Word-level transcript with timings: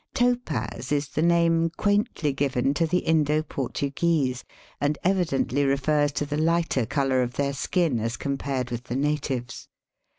181 0.17 0.65
Topaz 0.67 0.91
is 0.91 1.09
the 1.09 1.21
name 1.21 1.69
quaintly 1.77 2.33
given 2.35 2.73
to 2.73 2.87
the 2.87 3.05
Indo 3.07 3.43
Portuguese, 3.43 4.43
and 4.79 4.97
evidently 5.03 5.63
refers 5.63 6.11
to 6.13 6.25
the 6.25 6.37
lighter 6.41 6.87
colour 6.87 7.21
of 7.21 7.33
their 7.35 7.53
skin 7.53 7.99
as 7.99 8.17
compared 8.17 8.71
with 8.71 8.85
the 8.85 8.95
natives. 8.95 9.67